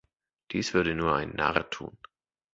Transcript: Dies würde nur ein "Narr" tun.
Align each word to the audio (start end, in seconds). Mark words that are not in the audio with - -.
Dies 0.49 0.73
würde 0.73 0.95
nur 0.95 1.15
ein 1.15 1.29
"Narr" 1.35 1.69
tun. 1.69 1.95